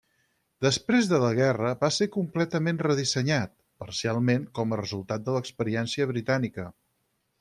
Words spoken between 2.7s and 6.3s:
redissenyat, parcialment com a resultat de l'experiència